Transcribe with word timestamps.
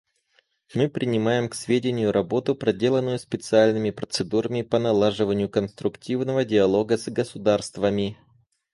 Мы 0.73 0.89
принимаем 0.89 1.47
к 1.47 1.53
сведению 1.53 2.11
работу, 2.11 2.55
проделанную 2.55 3.19
специальными 3.19 3.91
процедурами 3.91 4.63
по 4.63 4.79
налаживанию 4.79 5.47
конструктивного 5.47 6.43
диалога 6.43 6.97
с 6.97 7.07
государствами. 7.11 8.17